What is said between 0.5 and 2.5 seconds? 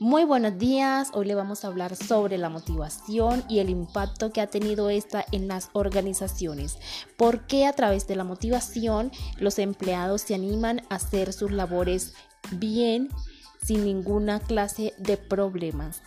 días, hoy le vamos a hablar sobre la